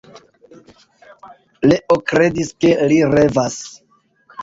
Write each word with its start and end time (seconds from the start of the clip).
Leo 1.73 1.99
kredis, 2.09 2.53
ke 2.61 2.75
li 2.91 3.01
revas. 3.17 3.65